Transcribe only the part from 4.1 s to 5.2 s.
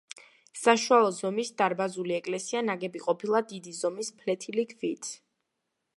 ფლეთილი ქვით.